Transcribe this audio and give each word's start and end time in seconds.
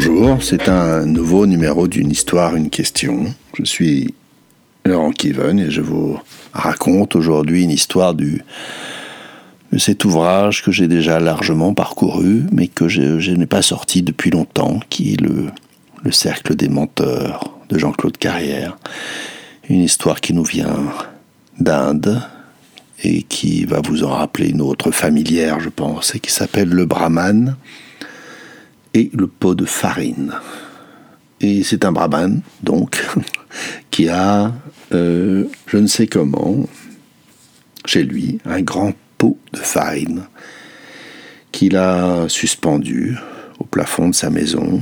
Bonjour, 0.00 0.40
c'est 0.44 0.68
un 0.68 1.06
nouveau 1.06 1.44
numéro 1.44 1.88
d'une 1.88 2.12
histoire, 2.12 2.54
une 2.54 2.70
question. 2.70 3.34
Je 3.58 3.64
suis 3.64 4.14
Laurent 4.84 5.10
Kiven 5.10 5.58
et 5.58 5.72
je 5.72 5.80
vous 5.80 6.16
raconte 6.52 7.16
aujourd'hui 7.16 7.64
une 7.64 7.72
histoire 7.72 8.14
de 8.14 8.38
cet 9.76 10.04
ouvrage 10.04 10.62
que 10.62 10.70
j'ai 10.70 10.86
déjà 10.86 11.18
largement 11.18 11.74
parcouru, 11.74 12.44
mais 12.52 12.68
que 12.68 12.86
je, 12.86 13.32
n'ai 13.32 13.46
pas 13.46 13.60
sorti 13.60 14.02
depuis 14.02 14.30
longtemps, 14.30 14.78
qui 14.88 15.14
est 15.14 15.20
le, 15.20 15.46
le 16.04 16.12
Cercle 16.12 16.54
des 16.54 16.68
menteurs 16.68 17.52
de 17.68 17.76
Jean-Claude 17.76 18.18
Carrière. 18.18 18.78
Une 19.68 19.82
histoire 19.82 20.20
qui 20.20 20.32
nous 20.32 20.44
vient 20.44 20.92
d'Inde 21.58 22.22
et 23.02 23.24
qui 23.24 23.64
va 23.64 23.80
vous 23.80 24.04
en 24.04 24.10
rappeler 24.10 24.50
une 24.50 24.60
autre 24.60 24.92
familière, 24.92 25.58
je 25.58 25.70
pense, 25.70 26.14
et 26.14 26.20
qui 26.20 26.30
s'appelle 26.30 26.68
Le 26.68 26.86
Brahman 26.86 27.56
et 28.98 29.10
le 29.14 29.28
pot 29.28 29.54
de 29.54 29.64
farine. 29.64 30.32
Et 31.40 31.62
c'est 31.62 31.84
un 31.84 31.92
brahman, 31.92 32.40
donc, 32.62 33.00
qui 33.90 34.08
a, 34.08 34.52
euh, 34.92 35.44
je 35.66 35.76
ne 35.76 35.86
sais 35.86 36.08
comment, 36.08 36.66
chez 37.84 38.02
lui, 38.02 38.40
un 38.44 38.60
grand 38.60 38.92
pot 39.16 39.38
de 39.52 39.58
farine 39.58 40.22
qu'il 41.52 41.76
a 41.76 42.28
suspendu 42.28 43.16
au 43.58 43.64
plafond 43.64 44.08
de 44.08 44.14
sa 44.14 44.30
maison, 44.30 44.80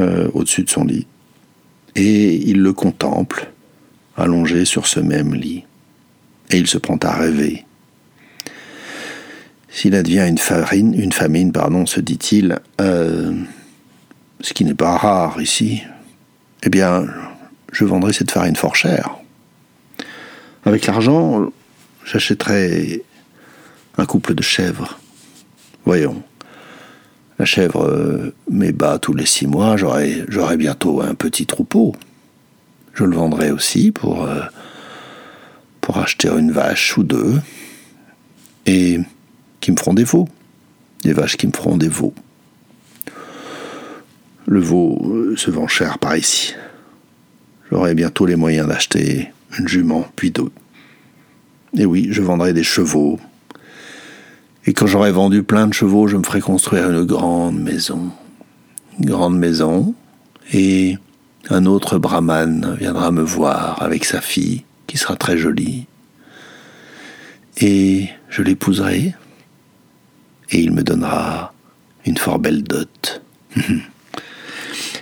euh, 0.00 0.28
au-dessus 0.34 0.64
de 0.64 0.70
son 0.70 0.84
lit. 0.84 1.06
Et 1.94 2.34
il 2.34 2.60
le 2.60 2.72
contemple, 2.72 3.50
allongé 4.16 4.64
sur 4.64 4.86
ce 4.86 5.00
même 5.00 5.34
lit. 5.34 5.64
Et 6.50 6.58
il 6.58 6.66
se 6.66 6.78
prend 6.78 6.96
à 6.96 7.12
rêver 7.12 7.64
s'il 9.72 9.94
advient 9.94 10.26
une, 10.28 10.38
farine, 10.38 10.94
une 10.94 11.12
famine, 11.12 11.50
pardon, 11.50 11.86
se 11.86 11.98
dit-il, 11.98 12.58
euh, 12.80 13.32
ce 14.40 14.52
qui 14.52 14.64
n'est 14.64 14.74
pas 14.74 14.96
rare 14.98 15.40
ici, 15.40 15.82
eh 16.62 16.68
bien, 16.68 17.06
je 17.72 17.84
vendrai 17.84 18.12
cette 18.12 18.30
farine 18.30 18.54
fort 18.54 18.76
cher. 18.76 19.16
Avec 20.66 20.86
l'argent, 20.86 21.50
j'achèterai 22.04 23.02
un 23.96 24.04
couple 24.04 24.34
de 24.34 24.42
chèvres. 24.42 24.98
Voyons, 25.86 26.22
la 27.38 27.46
chèvre 27.46 27.88
euh, 27.88 28.34
met 28.50 28.72
bas 28.72 28.98
tous 28.98 29.14
les 29.14 29.26
six 29.26 29.46
mois, 29.46 29.78
j'aurai, 29.78 30.56
bientôt 30.58 31.00
un 31.00 31.14
petit 31.14 31.46
troupeau. 31.46 31.96
Je 32.92 33.04
le 33.04 33.16
vendrai 33.16 33.50
aussi 33.50 33.90
pour, 33.90 34.24
euh, 34.24 34.42
pour 35.80 35.96
acheter 35.96 36.28
une 36.28 36.52
vache 36.52 36.98
ou 36.98 37.04
deux. 37.04 37.40
Et 38.66 39.00
qui 39.62 39.70
me 39.70 39.76
feront 39.78 39.94
des 39.94 40.04
veaux. 40.04 40.28
Des 41.04 41.14
vaches 41.14 41.38
qui 41.38 41.46
me 41.46 41.52
feront 41.52 41.78
des 41.78 41.88
veaux. 41.88 42.12
Le 44.46 44.60
veau 44.60 45.00
euh, 45.06 45.36
se 45.36 45.50
vend 45.50 45.68
cher 45.68 45.98
par 45.98 46.16
ici. 46.16 46.54
J'aurai 47.70 47.94
bientôt 47.94 48.26
les 48.26 48.36
moyens 48.36 48.68
d'acheter 48.68 49.32
une 49.58 49.68
jument, 49.68 50.06
puis 50.16 50.30
deux. 50.30 50.50
Et 51.78 51.86
oui, 51.86 52.08
je 52.10 52.20
vendrai 52.20 52.52
des 52.52 52.64
chevaux. 52.64 53.18
Et 54.66 54.74
quand 54.74 54.86
j'aurai 54.86 55.12
vendu 55.12 55.42
plein 55.42 55.68
de 55.68 55.72
chevaux, 55.72 56.06
je 56.06 56.16
me 56.16 56.22
ferai 56.22 56.40
construire 56.40 56.90
une 56.90 57.04
grande 57.04 57.58
maison. 57.58 58.10
Une 58.98 59.06
grande 59.06 59.38
maison. 59.38 59.94
Et 60.52 60.98
un 61.50 61.66
autre 61.66 61.98
brahman 61.98 62.76
viendra 62.78 63.10
me 63.10 63.22
voir 63.22 63.80
avec 63.82 64.04
sa 64.04 64.20
fille, 64.20 64.64
qui 64.86 64.98
sera 64.98 65.16
très 65.16 65.38
jolie. 65.38 65.86
Et 67.58 68.08
je 68.28 68.42
l'épouserai 68.42 69.14
et 70.52 70.60
il 70.60 70.70
me 70.70 70.82
donnera 70.82 71.52
une 72.04 72.16
fort 72.16 72.38
belle 72.38 72.62
dot. 72.62 73.22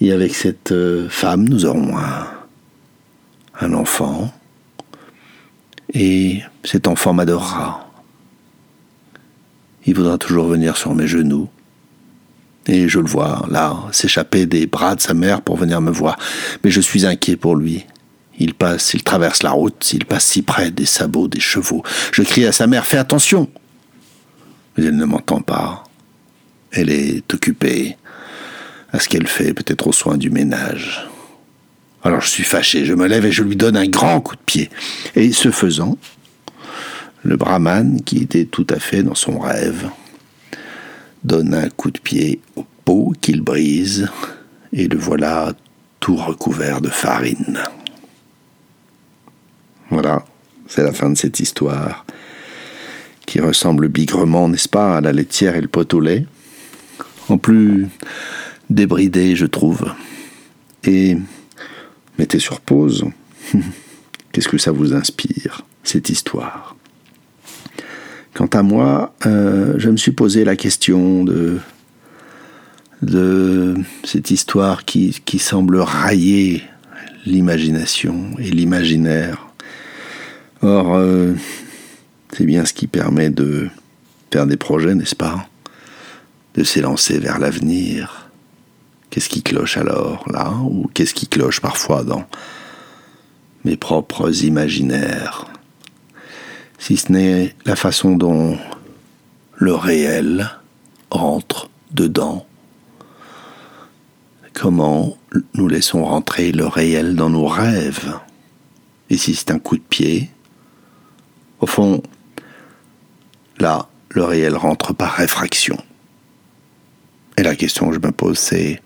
et 0.00 0.12
avec 0.12 0.34
cette 0.34 0.72
euh, 0.72 1.08
femme, 1.08 1.48
nous 1.48 1.66
aurons 1.66 1.98
un, 1.98 2.26
un 3.60 3.72
enfant, 3.74 4.32
et 5.92 6.40
cet 6.64 6.86
enfant 6.86 7.12
m'adorera. 7.12 7.90
Il 9.84 9.94
voudra 9.94 10.16
toujours 10.16 10.46
venir 10.46 10.76
sur 10.76 10.94
mes 10.94 11.08
genoux, 11.08 11.48
et 12.66 12.88
je 12.88 13.00
le 13.00 13.06
vois 13.06 13.44
là, 13.50 13.76
s'échapper 13.90 14.46
des 14.46 14.66
bras 14.66 14.94
de 14.94 15.00
sa 15.00 15.12
mère 15.12 15.42
pour 15.42 15.56
venir 15.56 15.80
me 15.80 15.90
voir. 15.90 16.16
Mais 16.62 16.70
je 16.70 16.80
suis 16.80 17.04
inquiet 17.04 17.36
pour 17.36 17.56
lui. 17.56 17.84
Il 18.38 18.54
passe, 18.54 18.94
il 18.94 19.02
traverse 19.02 19.42
la 19.42 19.50
route, 19.50 19.92
il 19.92 20.04
passe 20.04 20.24
si 20.24 20.42
près 20.42 20.70
des 20.70 20.86
sabots 20.86 21.28
des 21.28 21.40
chevaux. 21.40 21.82
Je 22.12 22.22
crie 22.22 22.46
à 22.46 22.52
sa 22.52 22.66
mère, 22.68 22.86
fais 22.86 22.98
attention 22.98 23.48
mais 24.76 24.86
elle 24.86 24.96
ne 24.96 25.04
m'entend 25.04 25.40
pas. 25.40 25.84
Elle 26.70 26.90
est 26.90 27.32
occupée 27.34 27.96
à 28.92 28.98
ce 28.98 29.08
qu'elle 29.08 29.26
fait, 29.26 29.54
peut-être 29.54 29.86
aux 29.86 29.92
soins 29.92 30.16
du 30.16 30.30
ménage. 30.30 31.08
Alors 32.02 32.20
je 32.20 32.28
suis 32.28 32.44
fâché, 32.44 32.84
je 32.84 32.94
me 32.94 33.06
lève 33.06 33.24
et 33.24 33.32
je 33.32 33.42
lui 33.42 33.56
donne 33.56 33.76
un 33.76 33.86
grand 33.86 34.20
coup 34.20 34.36
de 34.36 34.42
pied. 34.44 34.70
Et 35.14 35.32
ce 35.32 35.50
faisant, 35.50 35.96
le 37.22 37.36
brahman, 37.36 38.02
qui 38.02 38.18
était 38.18 38.44
tout 38.44 38.66
à 38.70 38.78
fait 38.78 39.02
dans 39.02 39.14
son 39.14 39.38
rêve, 39.38 39.88
donne 41.22 41.54
un 41.54 41.68
coup 41.68 41.90
de 41.90 42.00
pied 42.00 42.40
au 42.56 42.66
pot 42.84 43.12
qu'il 43.20 43.40
brise, 43.42 44.08
et 44.72 44.88
le 44.88 44.98
voilà 44.98 45.52
tout 46.00 46.16
recouvert 46.16 46.80
de 46.80 46.88
farine. 46.88 47.60
Voilà, 49.90 50.24
c'est 50.66 50.82
la 50.82 50.92
fin 50.92 51.10
de 51.10 51.16
cette 51.16 51.38
histoire 51.38 52.04
qui 53.32 53.40
ressemble 53.40 53.88
bigrement, 53.88 54.46
n'est-ce 54.46 54.68
pas, 54.68 54.98
à 54.98 55.00
la 55.00 55.10
laitière 55.10 55.56
et 55.56 55.62
le 55.62 55.66
pot 55.66 55.94
au 55.94 56.00
lait, 56.00 56.26
en 57.30 57.38
plus 57.38 57.86
débridé, 58.68 59.36
je 59.36 59.46
trouve. 59.46 59.90
Et 60.84 61.16
mettez 62.18 62.38
sur 62.38 62.60
pause. 62.60 63.06
Qu'est-ce 64.32 64.48
que 64.48 64.58
ça 64.58 64.70
vous 64.70 64.92
inspire, 64.92 65.62
cette 65.82 66.10
histoire? 66.10 66.76
Quant 68.34 68.50
à 68.52 68.62
moi, 68.62 69.14
euh, 69.24 69.76
je 69.78 69.88
me 69.88 69.96
suis 69.96 70.12
posé 70.12 70.44
la 70.44 70.54
question 70.54 71.24
de, 71.24 71.58
cette 74.04 74.30
histoire 74.30 74.84
qui, 74.84 75.22
qui 75.24 75.38
semble 75.38 75.78
railler 75.78 76.64
l'imagination 77.24 78.26
et 78.38 78.50
l'imaginaire. 78.50 79.46
Or, 80.60 80.96
euh, 80.96 81.32
c'est 82.32 82.46
bien 82.46 82.64
ce 82.64 82.72
qui 82.72 82.86
permet 82.86 83.30
de 83.30 83.68
faire 84.30 84.46
des 84.46 84.56
projets, 84.56 84.94
n'est-ce 84.94 85.16
pas? 85.16 85.48
De 86.54 86.64
s'élancer 86.64 87.18
vers 87.18 87.38
l'avenir. 87.38 88.30
Qu'est-ce 89.10 89.28
qui 89.28 89.42
cloche 89.42 89.76
alors, 89.76 90.24
là? 90.30 90.52
Ou 90.62 90.90
qu'est-ce 90.94 91.14
qui 91.14 91.26
cloche 91.26 91.60
parfois 91.60 92.02
dans 92.02 92.24
mes 93.64 93.76
propres 93.76 94.44
imaginaires? 94.44 95.46
Si 96.78 96.96
ce 96.96 97.12
n'est 97.12 97.54
la 97.64 97.76
façon 97.76 98.16
dont 98.16 98.58
le 99.54 99.74
réel 99.74 100.50
rentre 101.10 101.68
dedans. 101.92 102.46
Comment 104.54 105.16
nous 105.54 105.68
laissons 105.68 106.04
rentrer 106.04 106.52
le 106.52 106.66
réel 106.66 107.14
dans 107.14 107.30
nos 107.30 107.46
rêves? 107.46 108.18
Et 109.10 109.16
si 109.16 109.34
c'est 109.34 109.50
un 109.50 109.58
coup 109.58 109.76
de 109.76 109.82
pied? 109.82 110.30
Au 111.60 111.66
fond, 111.66 112.02
Là, 113.62 113.86
le 114.08 114.24
réel 114.24 114.56
rentre 114.56 114.92
par 114.92 115.12
réfraction. 115.12 115.78
Et 117.36 117.44
la 117.44 117.54
question 117.54 117.86
que 117.86 117.94
je 117.94 118.00
me 118.00 118.10
pose, 118.10 118.36
c'est 118.36 118.82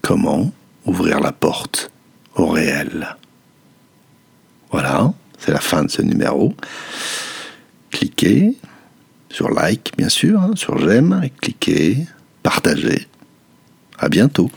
comment 0.00 0.52
ouvrir 0.84 1.18
la 1.18 1.32
porte 1.32 1.90
au 2.36 2.46
réel? 2.46 3.16
Voilà, 4.70 5.12
c'est 5.40 5.50
la 5.50 5.58
fin 5.58 5.82
de 5.82 5.90
ce 5.90 6.02
numéro. 6.02 6.54
Cliquez 7.90 8.56
sur 9.28 9.50
like, 9.50 9.90
bien 9.96 10.08
sûr, 10.08 10.40
hein, 10.40 10.52
sur 10.54 10.78
j'aime, 10.78 11.28
cliquez, 11.40 12.06
partagez. 12.44 13.08
À 13.98 14.08
bientôt. 14.08 14.52